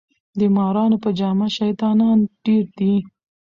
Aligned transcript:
د 0.39 0.41
مارانو 0.55 0.97
په 1.03 1.09
جامه 1.19 1.47
شیطانان 1.57 2.17
ډیر 2.45 2.63
دي 2.77 2.93